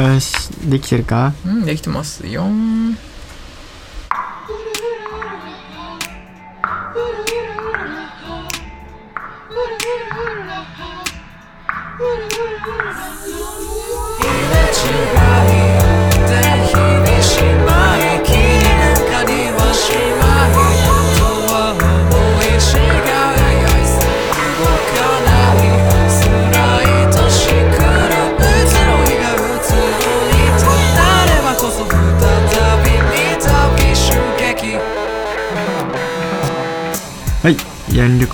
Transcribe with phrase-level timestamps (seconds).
[0.00, 1.34] よしできてるか？
[1.44, 2.44] うんできてますよ。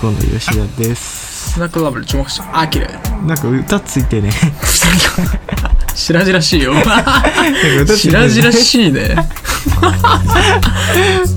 [0.09, 1.51] んはいヤン旅行の吉田です。
[1.53, 2.59] スナックラブル注目した。
[2.59, 2.87] あ綺麗。
[3.25, 4.31] なんか歌ついてね。
[5.95, 6.73] しいよ。
[6.73, 7.23] なんか
[7.81, 9.15] 歌ついて白々ねしいね。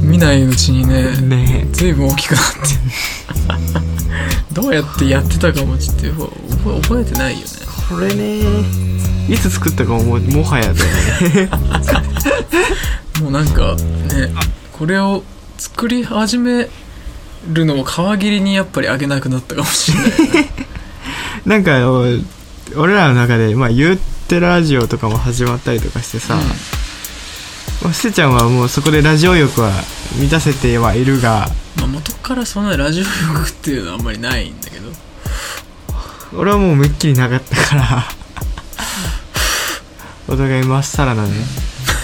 [0.03, 1.69] 見ないうちにねね。
[1.73, 2.59] 随分大きくなって。
[4.53, 6.03] どうやってやってたかもちょっと
[6.57, 7.47] 覚え覚えてないよね。
[7.89, 8.43] これね。
[9.29, 11.51] いつ作ったかももはやだよね。
[13.23, 13.77] もうなんか
[14.15, 14.32] ね
[14.73, 15.23] これを
[15.59, 16.69] 作り始め
[17.49, 20.10] るのを皮切りにやっぱりあげなくなったかもしれない
[21.46, 21.59] な。
[21.59, 22.04] んかお
[22.77, 26.37] 俺らの中でまあ言ってラジオとかも始まったりとかしてさ、
[27.82, 29.73] まあ、ステちゃんはもうそこでラジオ欲は
[30.16, 34.88] 満たせてはいるがまあ、元からそんなラジオ欲っていうのはあんまりないんだけど。
[36.37, 38.04] 俺はもうめっきりなかったから
[40.29, 41.30] お互いまっさらなね。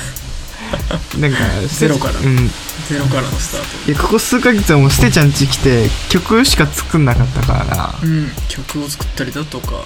[1.18, 2.20] なんかゼロから。
[2.20, 2.50] うん
[2.88, 3.90] ゼロからのスタート。
[3.90, 7.64] いやここ数ヶ月はもうステちゃん家来て曲しか作んなかったから。
[7.76, 8.28] なうん。
[8.48, 9.84] 曲を作ったりだとか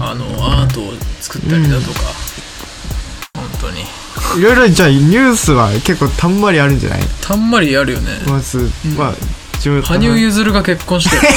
[0.00, 0.24] あの
[0.60, 2.00] アートを作ったりだとか、
[3.34, 3.80] 本当に。
[4.40, 7.00] いろいろじゃあニュースは結構たんまりあるんじゃない？
[7.20, 8.92] たんまりあるよね、まず、うん。
[8.96, 9.14] まあ
[9.56, 11.16] 自分羽生結弦が結婚して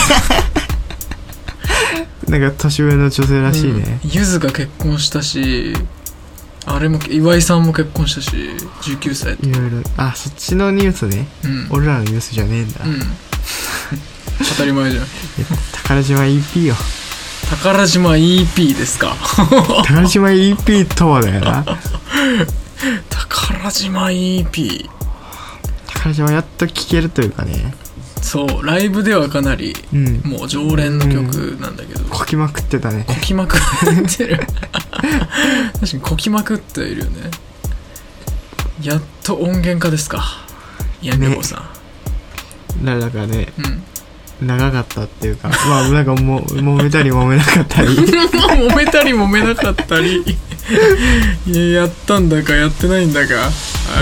[2.31, 4.09] なんか年上の女性らしいね、うん。
[4.11, 5.75] ゆずが結婚したし
[6.67, 8.35] あれも岩井さんも結婚したし
[8.81, 9.33] 19歳。
[9.47, 9.77] いろいろ。
[9.97, 11.27] あそっちのニュースね。
[11.43, 11.67] うん。
[11.71, 12.99] 俺らのニュースじゃねえんだ、うん。
[14.49, 15.05] 当たり前じゃん。
[15.83, 16.75] 宝島 EP よ。
[17.49, 19.15] 宝島 EP ですか。
[19.85, 21.63] 宝島 EP とはだよな。
[23.09, 24.89] 宝島 EP
[25.87, 27.73] 宝島やっと聴けるというかね
[28.21, 30.21] そうライブではかなりうん。
[30.23, 33.05] もう常連の曲なんだけど、こきまくってたね。
[33.07, 34.39] こきまくってる。
[35.73, 37.31] 確かにこきまくっているよね。
[38.81, 40.45] やっと音源化ですか。
[41.01, 41.69] ヤンリョコさ
[42.83, 43.39] だだからねん、
[44.41, 44.47] うん。
[44.47, 47.87] 長かったっていうかまあなんかもう 揉めたり揉めなかったり。
[47.95, 50.23] 揉めたり揉めなかったり。
[51.45, 53.45] いややったんだかやってないんだか、まあ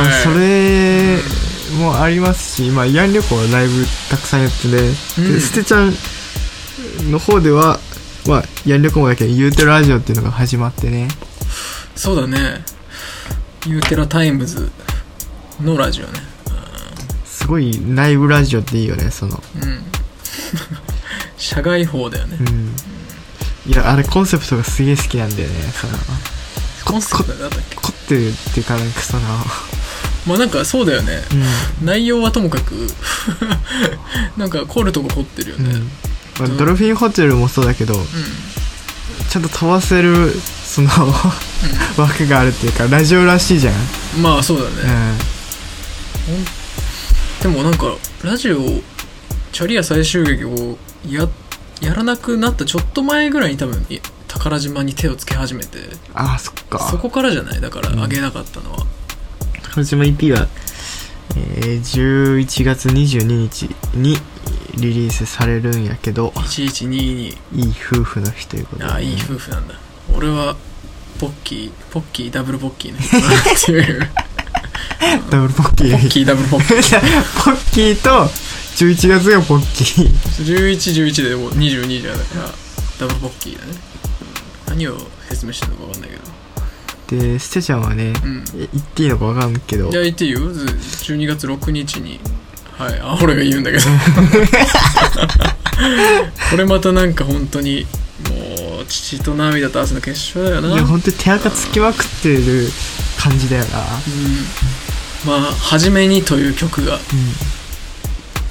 [0.07, 1.42] はいそれ
[1.73, 4.77] もありますし、まあ、ヤン旅行はライブたくさんやってね、
[5.17, 5.33] うん。
[5.33, 5.93] でステちゃん
[7.11, 7.79] の方では、
[8.27, 11.07] まあ、ヤン旅行もだけど、ユーテラジオっていうのが始まってね、
[11.95, 12.63] そうだね。
[13.65, 14.71] ユーテラタイムズ
[15.61, 16.19] のラジオね。
[17.25, 19.83] すごいライブラジオっていいよね、その、うん。
[21.37, 22.37] 社外法だよね。
[22.39, 22.75] うん。
[23.65, 25.93] いや、あれコンセプトがすげえ好きなんだよね、その、
[26.85, 27.75] コンセプトなんだっけ？
[27.75, 29.21] 凝ってるっていうか、なんかその、
[30.25, 31.21] まあなんかそうだよね。
[31.81, 32.73] う内容はともかく。
[34.37, 35.63] なんか凝るとこ凝ってるよん。
[35.63, 35.69] ね。
[35.71, 35.91] うん。
[36.39, 38.05] まあ、ドルフィンホテルもそうだけど、うん、
[39.29, 40.33] ちゃんと飛ばせる、
[40.65, 40.89] その、
[41.97, 43.73] 枠があるっていうか、ラジオらしいじゃん。
[44.21, 44.73] まあそうだうね、
[45.13, 45.17] ん。
[47.41, 48.57] でもなんかラジオ
[49.51, 51.27] チャリア最終劇をや
[51.81, 55.79] やらなくなったちょっと前ぐらいに多分い宝島に手をつけ始めて。
[56.15, 56.87] ああ、そっか。
[56.89, 57.61] そこからじゃない？
[57.61, 58.85] だからあげなかったのは、
[59.73, 60.47] 宝島 EP は、
[61.35, 63.63] えー、11月22日
[63.95, 64.15] に
[64.75, 69.73] リリースされるんやけど1122いい夫婦の日ということで、ああいい夫婦なんだ。
[70.15, 70.55] 俺は
[71.19, 74.09] ポッキーポッキーダブルポッキーの人だなっていう
[75.31, 75.91] ダブルポッキー。
[75.91, 76.99] ポッキーダブルポッキー。
[77.43, 78.09] ポッキーと
[78.75, 80.07] 11月がポッキー。
[80.69, 82.45] 1111でもう22じゃだから
[82.99, 83.73] ダブルポッキーだね。
[84.67, 84.97] 何を
[85.29, 86.11] 説明してるのか分かんない
[87.07, 88.43] でステちゃんはね、うん。
[88.55, 89.89] え言っていいのか分かんないけど。
[89.89, 90.39] いや言っていいよ。
[90.51, 92.19] ず12月6日に
[92.77, 92.99] はい。
[92.99, 93.83] あ俺が言うんだけど。
[96.49, 97.85] これまたなんか本当に
[98.29, 100.69] もう父と涙と汗の結晶だよな。
[100.73, 102.71] いや本当に手垢つきまくってる
[103.17, 103.79] 感じだよな。
[103.79, 104.45] うん。
[105.25, 106.99] まあ「はじめに」という曲がうん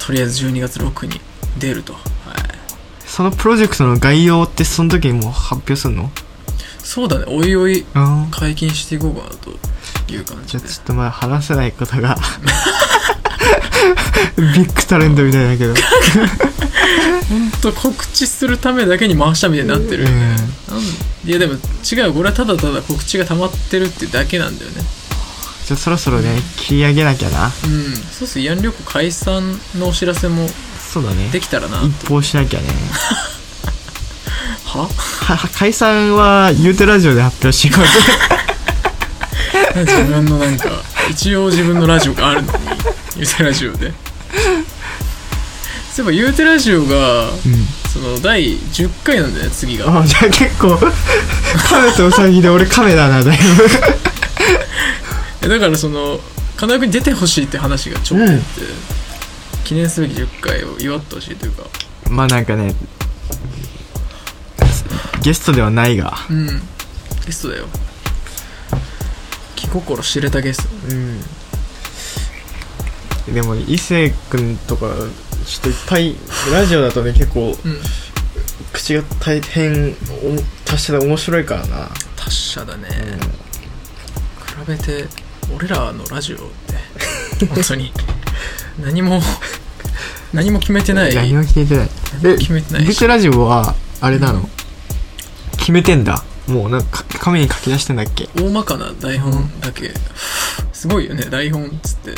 [0.05, 1.21] とりあえず12月6に
[1.59, 2.03] 出ると、はい、
[3.07, 6.11] そのプロジェクトの概要ってその時にもう発表するの？
[6.83, 7.27] そうだね。
[7.29, 7.85] おいおい
[8.31, 9.51] 解禁していこうかなと
[10.13, 12.17] いう感じでじゃあちょっとまあ話せないことが
[14.37, 15.75] ビッグタレントみたいだけど。
[17.33, 20.37] ほんと告知するためだけに回したみたいになってるよね、
[20.69, 20.75] うん。
[20.75, 20.85] なん
[21.25, 21.57] いやでも違
[22.09, 24.85] うこれはただただ告知が溜まってるってだけなんだよね。
[25.65, 27.47] じゃあそろそろね切り上げなきゃな。
[27.47, 27.53] うん。
[28.11, 30.51] そうする慰安旅行解散のお知らせも
[30.93, 31.31] そうだね。
[31.31, 32.67] できたらな一報しなきゃね
[34.73, 34.89] は？
[35.55, 37.75] 解散は言うてラジオで発表しよ
[39.75, 40.71] 自分のなんか
[41.11, 42.59] 一応自分のラジオがあるのに
[43.17, 43.93] ゆうてラジオで。
[45.93, 47.39] そういえばゆうてラジオがう、うん、
[47.93, 50.01] その第10回なんだよね次が。
[50.01, 53.39] あじゃあ結構亀とウサギで俺亀だなだい
[55.43, 56.19] えだからその
[56.57, 58.45] 金井君に出てほしいって話がちょっとあって、
[59.65, 61.65] 記念すべき10回を祝ってほしいというか。
[62.05, 62.75] ぶまあなんかね
[65.23, 66.15] ゲストではないが。
[66.31, 66.47] うん。
[67.25, 67.67] ゲストだよ。
[69.57, 70.69] 気心知れたゲスト。
[70.89, 70.95] う
[73.31, 73.35] ん。
[73.35, 74.87] でも伊勢君とか
[75.47, 76.17] ちょっといっぱい
[76.53, 77.81] ラジオだとね結構うん。
[78.73, 79.95] 口が大変お
[80.65, 82.89] 達者で面白いからな、達者だね、
[84.47, 85.07] 比べて
[85.55, 87.93] 俺らのラジオって本当に。
[88.83, 89.21] 何も
[90.33, 91.15] 何も決めてない。
[91.15, 91.89] 何も決めてない。
[92.23, 92.83] で決めてない。
[92.85, 94.49] しビクラジオはあれなの、
[95.63, 96.25] 決めてんだ。
[96.49, 98.29] もうなんか紙に書き出してんだっけ？
[98.37, 99.93] 大まかな台本だけ、
[100.73, 102.15] すごいよね台本っつって。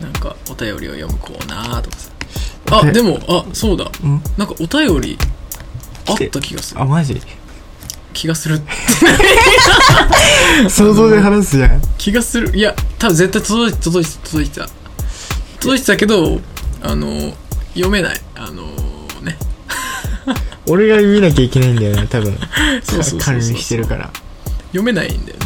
[0.00, 2.10] なんかお便りを読むコーナーとかさ。
[2.72, 3.88] あででもあそうだ。
[4.02, 4.20] うん？
[4.36, 5.16] なんかお便り
[6.08, 6.82] あった気がする。
[6.82, 7.20] あマジ？
[8.12, 8.60] 気がする。
[10.68, 11.80] 想像で話すじゃん。
[11.98, 12.50] 気がする。
[12.56, 14.68] いや多分絶対届いて届いて届いてた。
[15.60, 16.40] 届いてたけど
[16.82, 17.32] あの
[17.74, 18.20] 読めない。
[18.34, 18.83] あのね
[20.66, 22.32] 俺が見なきゃいけないんだよね多分。
[22.32, 23.20] そうそうそうそう。
[23.20, 24.10] 管理してるから。
[24.68, 25.44] 読めないんだよね。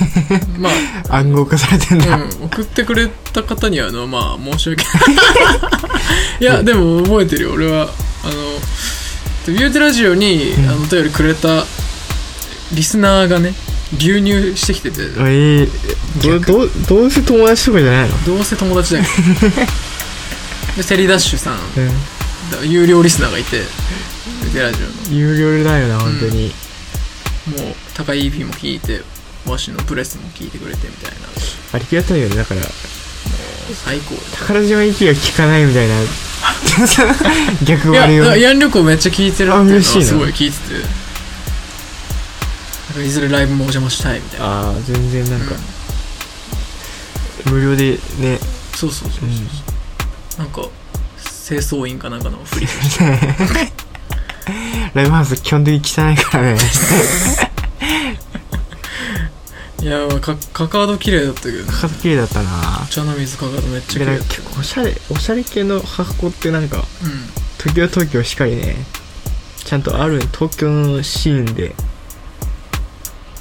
[0.58, 0.70] ま
[1.10, 1.16] あ。
[1.18, 4.94] 暗号化されてんだ、うん、送ってくれた方にはあのまあ申し訳ない。
[6.40, 7.90] いやでも覚えてるよ俺は。
[8.24, 8.32] あの
[9.46, 10.68] ビューテラジオに、うん。
[10.68, 11.64] あのお便りくれた
[12.72, 13.54] リスナーがね
[13.98, 15.02] 流入してきてて。
[15.02, 15.68] えー、
[16.22, 18.24] どどうどうせ友達とかじゃないの？
[18.24, 19.04] どうせ友達だよ
[20.76, 21.54] でセリダッシュさん。
[21.56, 21.58] う
[22.52, 23.62] だ有料リスナーがいて
[24.42, 25.16] ビューテラジオのん。
[25.16, 29.02] 有料だよな本当に、もう高い EP も聞いて
[29.46, 31.16] わしのプレスも聞いてくれてみたいな。
[31.72, 32.60] ありがたいよねだから。
[33.84, 34.16] 最高
[34.46, 35.94] 宝島行きが聞かないみたいな。
[37.64, 38.36] 逆割を。
[38.36, 40.74] ヤン旅行めっちゃ聞いてるっていうすごい聞いてて。
[42.90, 44.46] なんかいずれライブもお邪魔したいみたいな。
[44.46, 45.54] ああ全然なんか、
[47.44, 48.38] 無料でね。
[48.74, 50.62] そうそうそうそう、なんか
[51.46, 52.66] 清掃員かなんかのフリ
[54.94, 56.58] ライブハウス基本的に汚いからね。
[59.80, 61.72] いやかカカード綺麗だったけどね。
[61.72, 62.82] かっ綺麗だったな。
[62.84, 64.24] お茶の水カカードめっちゃ綺麗だった。
[64.34, 67.30] 結構おしゃれおしゃれ系の箱ってなんかうん。
[67.58, 68.76] 東京東京しかりね。
[69.64, 71.74] ちゃんとある東京のシーンで。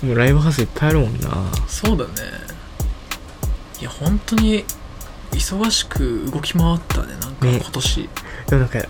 [0.04, 1.30] もうライブハウスいっぱいあるもんな。
[1.68, 2.12] そうだね。
[3.82, 4.66] いや本当に
[5.32, 7.58] 忙しく動き回ったねなんかね。
[7.62, 8.10] 今年、
[8.50, 8.86] でもなんかい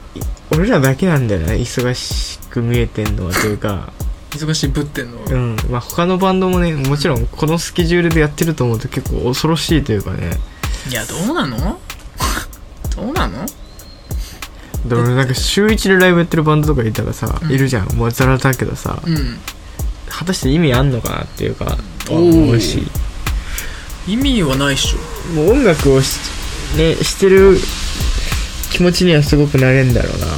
[0.52, 1.54] 俺らだけなんだよね。
[1.56, 3.92] 忙しく見えてんのはというか。
[4.32, 5.58] 忙しいぶってんの、うん。
[5.70, 10.32] まあ他のバンドもねもちろんこのスケジュールでやってると思うと結構恐ろしいというかね。
[10.90, 11.80] いやどうなの？
[12.96, 13.46] どうなの？
[14.88, 17.52] だからなんか週1でライブやってるバンドとかいたらさ、うん。
[17.52, 17.92] いるじゃん。
[17.96, 19.38] もうザラだけどさ、うん。
[20.08, 21.78] 果たして意味あんのかなっていうか
[22.10, 22.84] 思うし。
[24.08, 25.34] 意味はないっしょ。
[25.34, 26.20] もう音楽をし,、
[26.78, 27.58] ね、してる
[28.72, 30.26] 気持ちにはすごくなれんだろうな。
[30.28, 30.34] うん。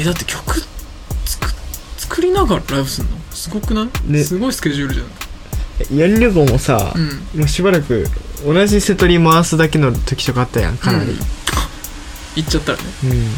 [0.00, 0.60] えだって曲
[1.24, 1.52] 作
[1.96, 3.16] 作りながらライブすんの？
[3.30, 4.24] すごくない、ね。
[4.24, 5.98] すごいスケジュールじゃん。
[5.98, 7.40] やり旅行もさ、うん。
[7.40, 8.06] もうしばらく
[8.44, 11.10] 同じ瀬戸に回すだけの時とかあったやんかなり。
[11.10, 11.18] うん。
[12.36, 12.84] 行っちゃったらね。
[13.04, 13.28] うん、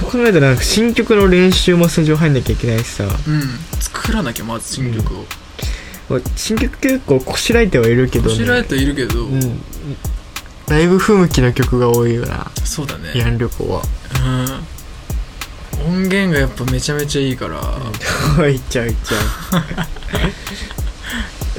[0.00, 3.04] そう考えたらなんか新曲の練習もスタジオ入んなきゃいけないしさ。
[3.04, 3.42] うん。
[3.80, 5.26] 作らなきゃまず新曲を、
[6.08, 8.36] まあ新曲結構こしらえてはいるけどね。
[8.36, 9.60] こしらえているけど、うん
[10.68, 12.50] ライブ風向きの曲が多いよな。
[12.64, 13.10] そうだね。
[13.14, 13.82] 慰安旅行は。
[15.80, 15.88] うん。
[15.90, 17.60] 音源がやっぱめちゃめちゃいいから、
[18.48, 19.18] いっちゃういっちゃ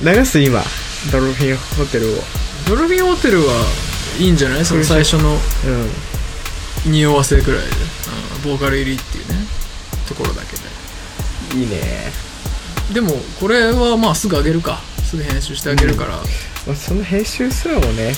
[0.01, 0.05] う。
[0.15, 0.63] 流す今。
[1.11, 2.23] ドルフィンホテルを。
[2.67, 3.65] ドルフィンホテルは
[4.19, 4.65] いいんじゃない？
[4.65, 5.35] その最初の。
[5.35, 5.39] う
[6.85, 7.67] 匂わせくらいで、
[8.45, 9.45] うん、ボーカル入りっていうね。
[10.07, 11.59] ところだけで。
[11.59, 12.11] んいいね、
[12.93, 14.81] でもこれはまあすぐ上げるか。
[15.09, 16.15] すぐ編集してあげるから。
[16.17, 16.23] うん、
[16.67, 18.13] まあ、その編集すらもね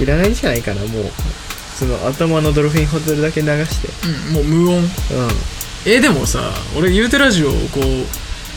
[0.00, 1.04] いらないんじゃないかなもう。
[1.78, 3.88] その頭のドルフィンホテルだけ流して。
[4.08, 4.84] うん、もう無音。
[4.84, 4.88] う
[5.86, 6.40] えでもさ
[6.76, 7.80] 俺ゆうてラジオをこ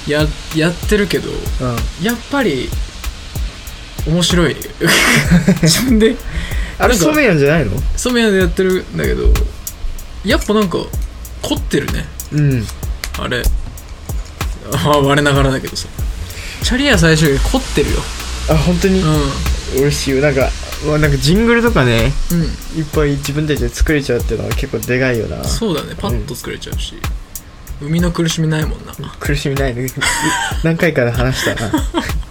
[0.07, 2.03] うややってるけどんうん。
[2.03, 2.67] やっぱり
[4.07, 4.55] 面白い。
[5.61, 6.15] 自分で。
[6.79, 7.71] あれソメヤンじゃないの？
[7.95, 9.31] ソメヤでやってるんだけど
[10.25, 10.79] やっぱなんか
[11.43, 12.07] 凝ってるね。
[12.33, 12.67] うん。
[13.19, 13.43] あれ。
[14.73, 15.87] あ我ながらだけどさ。
[16.63, 17.97] チャリア最初より凝ってるよ。
[18.49, 18.99] あ本当に？
[19.01, 19.05] う
[19.81, 20.11] 嬉しい。
[20.15, 20.49] よなんか
[20.87, 22.79] まあなんかジングルとかねんうん。
[22.79, 25.43] いっぱい自分たちで作れちゃうっていうのは結構でかいよな。
[25.43, 25.95] そうだね。
[25.97, 26.95] パッと作れちゃうし、
[27.79, 28.93] 生みの苦しみないもんな。
[29.19, 29.87] 苦しみないね。
[30.63, 31.71] 何回かで話したな。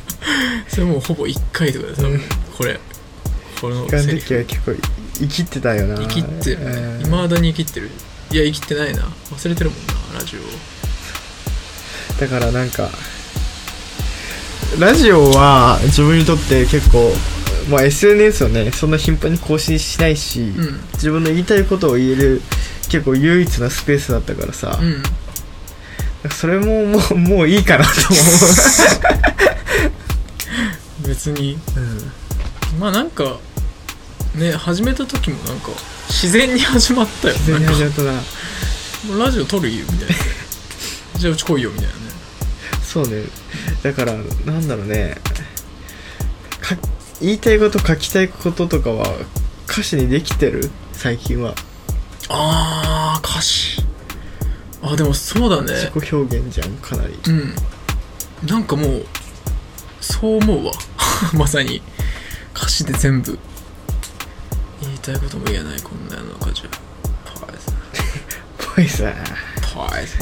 [0.68, 2.20] それもうほぼ1回とかでさ、うん。
[2.56, 2.78] これ。
[3.60, 4.26] このあのセリフ。
[4.26, 4.74] 時は結構
[5.18, 5.96] 生きってたよな。
[5.96, 6.70] 生きってるね。
[6.70, 7.06] うん。
[7.06, 7.90] いまだに生きってる。
[8.32, 9.02] いや生きてないな。
[9.32, 10.40] 忘れてるもんなラジオ
[12.20, 12.90] だからなんか
[14.78, 17.12] ラジオは自分にとって結構
[17.68, 20.80] まあ SNS をねそんな頻繁に更新しないし、うん。
[20.94, 22.42] 自分の言いたいことを言える
[22.88, 26.30] 結構唯一なスペースだったからさ、うん。
[26.30, 27.90] それももうもういいかなと
[31.06, 31.58] 別に。
[31.76, 33.38] 思う、まあなんか
[34.34, 35.70] ね始めた時もなんか
[36.08, 37.34] 自然に始まったよ。
[37.34, 38.12] 自然に始まったな。
[38.12, 40.14] もうラジオ撮るよみたいな。
[41.18, 42.00] じゃあうち来いよみたいなね。
[42.82, 43.22] そうね。
[43.82, 44.14] だから
[44.44, 45.16] なんだろうね。
[46.60, 46.76] か
[47.20, 49.06] 言いたいこと書きたいこととかは
[49.68, 50.70] 歌詞にできてる？
[50.92, 51.54] 最近は。
[52.28, 53.82] あー歌詞。
[54.82, 55.74] あでもそうだね。
[55.74, 57.14] 自己表現じゃんかなり。
[57.28, 57.54] うん。
[58.48, 59.06] なんかもう
[60.00, 60.72] そう思うわ。
[61.34, 61.82] まさに。
[62.56, 63.38] 歌詞で全部。
[64.80, 66.70] 言いたいことも言えないこんな世の中じゃ
[67.24, 67.72] パイズ。
[68.74, 69.14] ぽいさで
[69.74, 70.16] パイズ。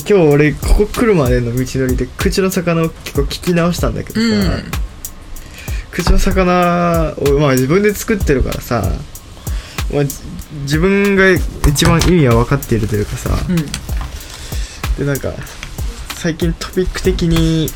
[0.00, 4.85] 今日俺ここ来るまでの道のりで口の魚を結構聞き直したんだけどさ、うん
[5.96, 8.82] 口の魚をまあ自分で作ってるからさ、
[9.90, 10.20] まあ、じ
[10.64, 11.30] 自分が
[11.66, 13.56] 一番意味は分かっているというかさ、うん。
[14.98, 15.32] でなんか
[16.16, 17.70] 最近トピック的に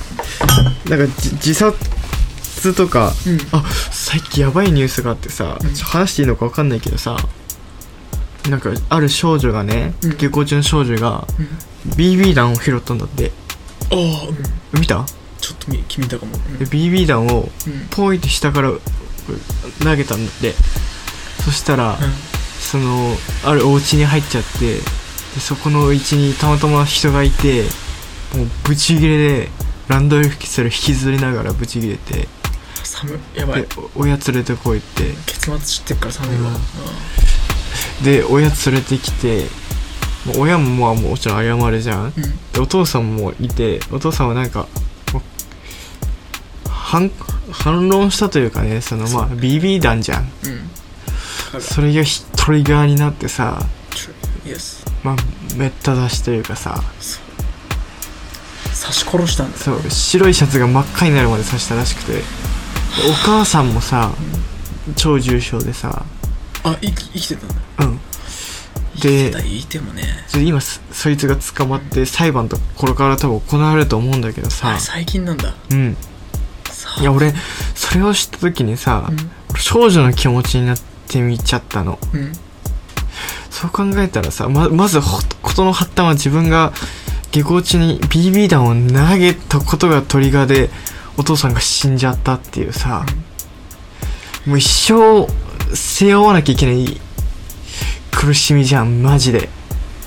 [0.86, 3.38] なんかじ自殺とかうん。
[3.52, 5.74] あ最近やばいニュースがあってさ、うん。
[5.74, 7.16] 話していいのか分かんないけどさ
[8.50, 10.16] なんかある少女がね、うん。
[10.18, 11.92] 下校中の少女がうん。
[11.92, 13.32] BB 弾を拾ったんだって。
[13.90, 14.28] ああ
[14.74, 14.80] うん。
[14.80, 15.06] 見た？
[15.40, 16.32] ちょっと見君見たかも。
[16.59, 17.73] で BB 弾をうん。
[17.73, 18.70] うんポイって下から
[19.82, 20.54] 投げたんだって。
[21.44, 21.99] そしたら、
[22.61, 24.80] そのあるお家に入っちゃってで
[25.40, 27.62] そこの家にたまたま人がいて
[28.37, 29.49] もうブチギレで
[29.88, 32.28] ランドリー吹きする引きずりながらブチギレて
[32.85, 33.66] 寒いやばい。
[33.97, 35.04] 親連れてこいって。
[35.26, 36.50] 結末知ってっから寒いわ。
[38.04, 39.47] で親連れてきて
[40.26, 42.25] もう親もまあもちろん謝るじゃんうん。
[42.25, 42.38] うん。
[42.52, 44.66] でお父さんもいてお父さんはなんか
[46.90, 47.09] 反
[47.52, 50.23] 反論したというかねそのまあ BB 弾じゃん。
[51.54, 51.61] うん。
[51.61, 53.61] それがひトリガーになってさ
[55.04, 55.16] まあ
[55.56, 56.82] めった出しというかさ。
[58.82, 59.62] 刺し殺したんだよ。
[59.62, 59.90] そう。
[59.90, 62.14] 白いシャツが真っ赤になるまで刺したらしくて。
[62.14, 62.23] で
[63.09, 64.11] お母さんもさ
[64.97, 66.04] 超重症でさ。
[66.64, 67.54] あ生き生きてたんだ。
[67.80, 68.00] うん。
[68.94, 70.02] 生きてでたいてもね。
[70.32, 74.75] で今そそいつが捕まって裁判とかこれから多分行われると思うんだけどさ。
[74.75, 75.54] あ最近なんだ。
[75.70, 75.94] うん。
[75.94, 76.09] さ
[76.99, 77.32] いや俺
[77.75, 79.09] それを知った時にさ、
[79.54, 80.78] う少女の気持ちになっ
[81.09, 81.99] てみちゃったの。
[82.12, 82.32] んうん。
[83.50, 86.73] そう考えたらさままずほ事の発端は自分が
[87.30, 90.70] 下校中に BB 弾を投げたことがトリガーで
[91.16, 93.04] お父さんが死んじゃったっていうさ、
[94.47, 95.26] もう一生
[95.75, 97.00] 背負わなきゃいけない
[98.11, 99.49] 苦しみじゃんマジで。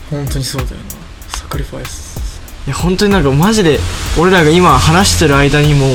[0.10, 0.84] 本当にそうだよな。
[1.30, 2.14] サクリファイス。
[2.66, 3.78] いや本当になんかマジで
[4.18, 5.86] 俺らが今話してる間にも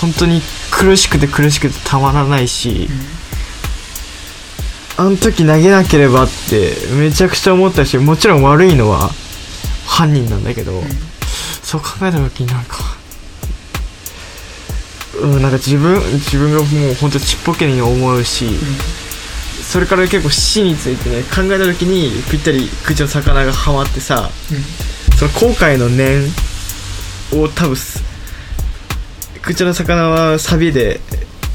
[0.00, 0.40] 本当に
[0.70, 2.88] 苦しくて苦しくてたまらないし、
[4.96, 9.10] あの時投げなければってめちゃくちゃ思ったしもちろん悪いのは
[9.86, 10.82] 犯人なんだけど、
[11.62, 12.78] そう考えた時になんか
[15.22, 18.50] うんなんか自分自分がもう本当ちっぽけに思うし、
[19.62, 24.30] それから結構死についてね考えた時にぴったり口の魚がハマってさ
[25.18, 26.22] その後悔の念
[27.32, 28.07] を多分す
[29.48, 31.00] 口の魚はサビで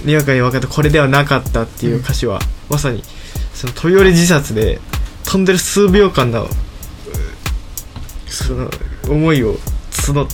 [0.03, 3.03] にわかに分かったこれではなかったっていう歌詞は、まさに
[3.53, 4.79] その飛び降り自殺で
[5.25, 6.47] 飛んでる数秒間のう
[8.25, 8.71] その
[9.07, 9.57] 思いを
[9.91, 10.27] 募っ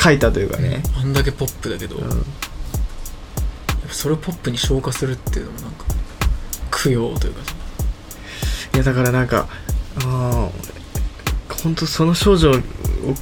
[0.00, 2.24] 書いたというかね、あんだけポップだけど、うん。
[3.88, 5.84] それをポップに消化するっていうのもなんか
[6.82, 7.54] 供養というかさ。
[8.74, 9.46] いやだからなんか
[10.04, 10.50] あ
[11.62, 12.54] 本当その少女を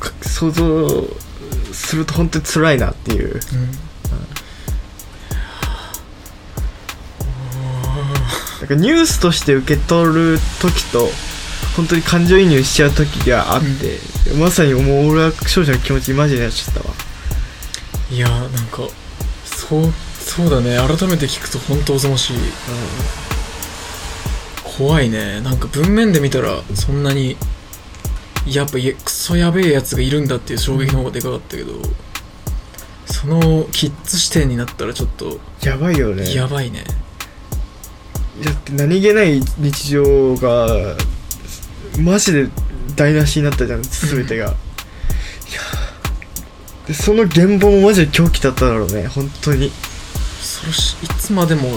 [0.00, 0.86] か想像
[1.76, 3.40] すると本当に辛いなっていう。
[8.66, 11.08] かニュースとして受け取る時と
[11.76, 13.66] 本当に感情移入しちゃう時があって、
[14.38, 16.94] まさにもう俺は少女の気持ちにマジになっちゃったわ。
[18.10, 18.88] いやーなんか
[19.44, 20.76] そうそうだね。
[20.76, 22.36] 改めて聞くと本当おぞましい。
[24.78, 25.40] 怖いね。
[25.40, 27.36] なんか文面で見たらそんなに
[28.46, 31.72] やっぱクソやべえやつがいるんだっていう衝撃の方がでかかったけど
[33.06, 36.32] そのキッズ視点になったらちょっとやばいよね。
[36.32, 36.84] やばいね。
[38.44, 40.96] だって何気ない日常が
[41.98, 42.48] マジで
[42.94, 44.54] 台無しになったじゃん全てが、いや
[46.86, 49.70] でその現場もマジで狂気だっただろうね本当に。
[50.40, 51.08] それしい。
[51.18, 51.76] つまでも引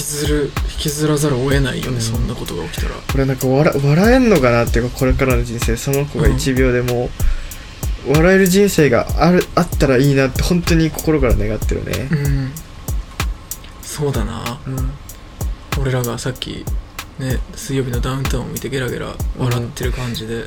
[0.00, 2.00] きずる引きずらざるを得ないよね、うん。
[2.00, 2.94] そんなことが起きたら。
[3.14, 7.10] 俺なんか笑笑えんのかなっていうかこれからの人生その子が1秒でも
[8.08, 12.08] 笑える人生があるあったらいいなって本当に心から願ってるね。
[12.10, 12.52] うん。
[13.82, 14.60] そうだな。
[14.66, 14.90] うん。
[15.80, 16.64] 俺らがさっき
[17.18, 20.44] ね水曜日のダウンタウンを見てゲラゲラ笑ってる感じで、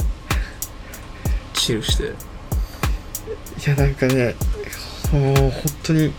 [1.53, 2.03] チルして。
[3.65, 4.35] いやなんかね
[5.11, 5.51] もう本
[5.83, 6.13] 当に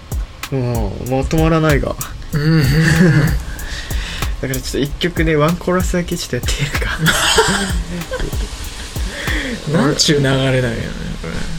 [0.50, 1.94] もうまとまらないが
[2.34, 2.62] うん。
[2.62, 6.98] だからちょっと一曲ねワンコーラスだけちょっとやってみるか
[9.78, 9.94] なん。
[9.96, 10.82] ちゅう流れだよね
[11.22, 11.53] これ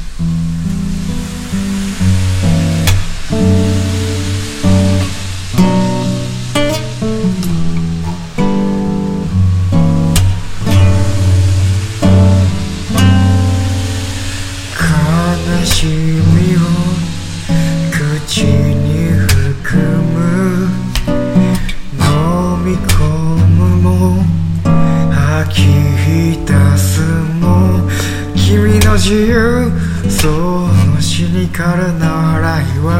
[31.55, 32.91] シニカルな笑いは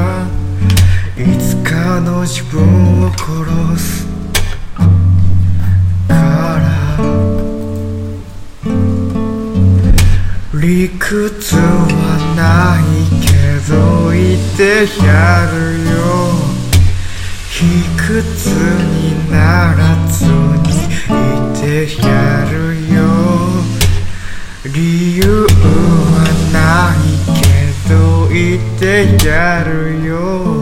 [1.17, 4.07] いつかの自分を殺す。
[6.07, 6.13] か
[6.62, 6.63] ら
[10.53, 11.59] 理屈は
[12.38, 12.83] ない
[13.19, 13.27] け
[13.69, 13.74] ど
[14.12, 15.55] 言ってやる
[15.91, 15.93] よ。
[17.50, 17.59] 卑
[17.97, 18.95] 屈に
[19.29, 20.31] ならずに
[21.09, 21.13] 言
[21.51, 21.65] って
[22.07, 22.07] や
[22.50, 22.55] る
[22.93, 23.03] よ。
[24.74, 27.04] 理由はない。
[28.36, 29.68] gidecek yer
[30.08, 30.54] yok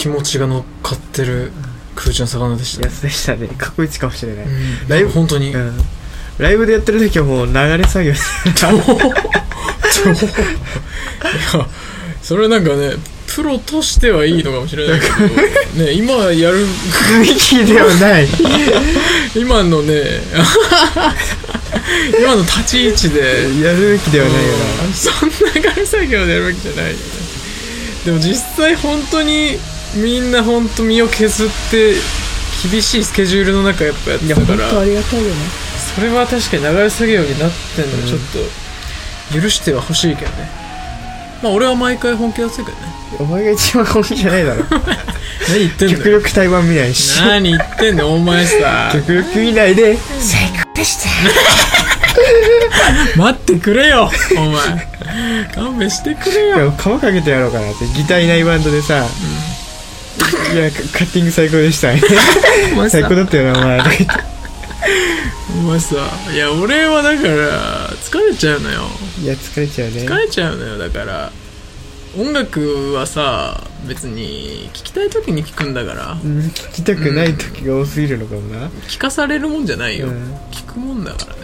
[0.00, 1.52] 気持ちが乗っかってる
[1.94, 2.96] 空中の魚でしたやね。
[2.96, 3.48] つでしたね。
[3.58, 4.88] 過去一かもしれない、うん。
[4.88, 5.76] ライブ本当に、うん。
[6.38, 8.82] ライブでやってる時はもう流れ作業してたいや
[12.22, 12.92] それなんかね
[13.26, 16.64] プロとしてはいいのかもしれないけどね今やる。
[16.64, 18.28] 雰囲気ではない。
[19.36, 20.02] 今のね
[22.18, 23.20] 今の立ち位置で。
[23.62, 24.54] やるべきではないよ
[24.86, 24.94] うん。
[24.94, 27.20] そんな流れ作業でやるわけじゃないよね。
[28.06, 29.58] でも実際本当に
[29.94, 31.94] みんな本当身を削って
[32.70, 34.84] 厳しいスケジュールの中やっぱやってたから。
[34.84, 35.34] りがたいよね。
[35.94, 38.20] それは確かに流れ作業になってんのちょっ
[39.32, 40.48] と許してはほしいけどね。
[41.42, 42.74] まあ俺は毎回本気出すけどね。
[43.18, 44.64] お前が一番本気じゃないだろ。
[45.48, 47.20] 何言ってん極だよ力対バン見ないし。
[47.20, 48.90] 何言ってんだよお前さ。
[48.92, 49.98] 極力見ないで。
[50.20, 51.08] 最高でした
[53.16, 54.88] 待ってくれよお前。
[55.54, 56.70] 勘弁してくれよ。
[56.72, 57.86] 皮かけてやろうかなって。
[57.96, 59.04] ギターいないバンドでさ、
[60.52, 62.02] いやカカッティング最高でしたね。
[62.90, 63.80] 最高だったよなお前。
[65.50, 65.96] お前さ
[66.32, 68.82] いや俺はだから疲れちゃうのよ。
[69.22, 70.06] いや疲れちゃうね。
[70.06, 71.32] 疲れちゃうのよだから。
[72.18, 76.12] 音楽はさ別に聴きたい時に聴くんだから。
[76.12, 80.34] うん聞きたくない時が多すぎるのかもな、聞かされるもんじゃないよ、うん。
[80.50, 81.42] 聞くもんだからね。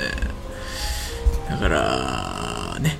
[1.48, 2.98] だからね。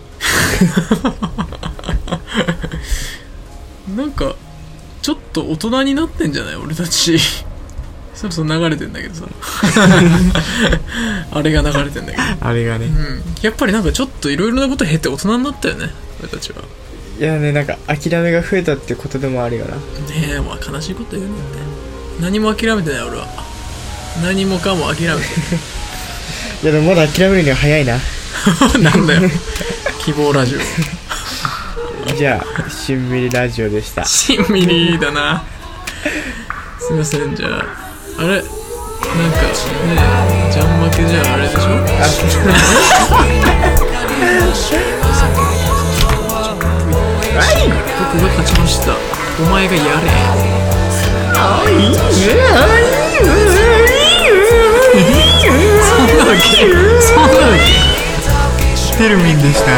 [3.96, 4.36] なんか
[5.06, 6.56] ちょっと大人になってんじゃない？
[6.56, 7.16] 俺たち。
[8.12, 9.24] そろそろ流れてんだけどさ
[11.30, 12.22] あれが流れてんだけど。
[12.40, 12.86] あれがね。
[12.86, 13.22] うん。
[13.40, 15.90] やっぱりなんかちょっといろいろなこと経て大人になったよね
[16.20, 16.62] 俺たちは。
[17.20, 19.76] いやねなんか諦めが増えたってことでもあるよな。
[19.76, 19.80] ね
[20.34, 21.70] えまあ悲しいこと言うんだよね。
[22.20, 23.28] 何も諦めてない俺は。
[24.24, 25.12] 何もかも諦めて。
[26.64, 27.98] いやでもまだ諦めるには早いな。
[28.80, 29.30] なんだよ。
[30.04, 30.95] 希望ラジオ
[32.16, 34.02] じゃあしんみりラジオでした。
[34.04, 35.44] しんみりだな。
[36.78, 37.66] すいませんじゃあ
[38.18, 38.28] あれ？
[38.28, 38.48] なんかね
[40.50, 41.60] ジャン負けじゃああれでしょ？
[47.98, 48.94] 僕が勝ちました
[49.42, 49.86] お前がやれ
[50.90, 51.14] そん
[56.16, 56.40] なわけ
[57.02, 57.66] そんなわけ
[58.96, 59.68] テルミンでした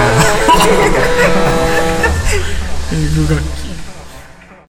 [2.91, 3.58] えぐが